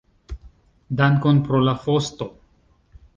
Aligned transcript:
Dankon 1.01 1.41
pro 1.49 1.59
la 1.67 1.75
fosto. 1.83 2.29